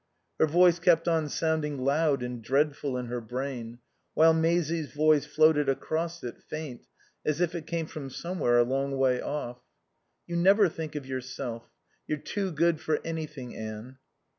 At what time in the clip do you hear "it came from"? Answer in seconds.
7.53-8.09